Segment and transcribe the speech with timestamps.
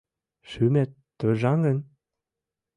[0.49, 1.77] Шӱмет торжаҥын?